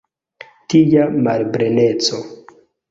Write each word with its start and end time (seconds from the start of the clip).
Tia 0.73 1.05
malpleneco! 1.29 2.25